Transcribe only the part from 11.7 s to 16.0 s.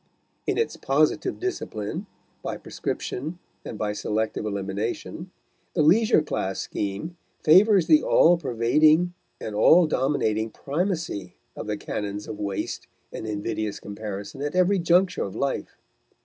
canons of waste and invidious comparison at every conjuncture of life.